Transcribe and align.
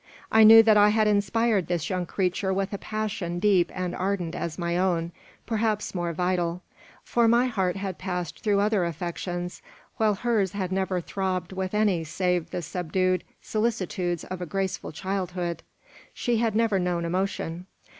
I 0.31 0.43
knew 0.43 0.63
that 0.63 0.77
I 0.77 0.89
had 0.89 1.07
inspired 1.07 1.67
this 1.67 1.87
young 1.87 2.07
creature 2.07 2.51
with 2.51 2.73
a 2.73 2.79
passion 2.79 3.37
deep 3.37 3.69
and 3.71 3.95
ardent 3.95 4.33
as 4.33 4.57
my 4.57 4.75
own, 4.75 5.11
perhaps 5.45 5.93
more 5.93 6.11
vital; 6.11 6.63
for 7.03 7.27
my 7.27 7.45
heart 7.45 7.75
had 7.75 7.99
passed 7.99 8.39
through 8.39 8.61
other 8.61 8.83
affections, 8.83 9.61
while 9.97 10.15
hers 10.15 10.53
had 10.53 10.71
never 10.71 11.01
throbbed 11.01 11.51
with 11.53 11.75
any 11.75 12.03
save 12.03 12.49
the 12.49 12.63
subdued 12.63 13.23
solicitudes 13.43 14.23
of 14.23 14.41
a 14.41 14.47
graceful 14.47 14.91
childhood. 14.91 15.61
She 16.15 16.37
had 16.37 16.55
never 16.55 16.79
known 16.79 17.05
emotion. 17.05 17.67